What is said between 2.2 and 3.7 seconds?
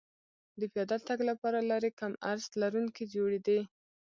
عرض لرونکې جوړېدې